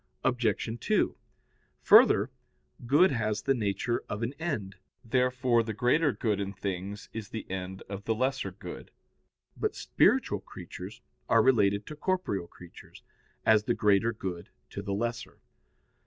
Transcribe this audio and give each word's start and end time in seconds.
Obj. 0.23 0.79
2: 0.79 1.15
Further, 1.83 2.31
good 2.87 3.11
has 3.11 3.43
the 3.43 3.53
nature 3.53 4.03
of 4.09 4.23
an 4.23 4.33
end; 4.39 4.77
therefore 5.05 5.61
the 5.61 5.75
greater 5.75 6.11
good 6.11 6.39
in 6.39 6.53
things 6.53 7.07
is 7.13 7.29
the 7.29 7.47
end 7.51 7.83
of 7.87 8.05
the 8.05 8.15
lesser 8.15 8.49
good. 8.49 8.89
But 9.55 9.75
spiritual 9.75 10.39
creatures 10.39 11.01
are 11.29 11.43
related 11.43 11.85
to 11.85 11.95
corporeal 11.95 12.47
creatures, 12.47 13.03
as 13.45 13.65
the 13.65 13.75
greater 13.75 14.11
good 14.11 14.49
to 14.71 14.81
the 14.81 14.95
lesser. 14.95 15.37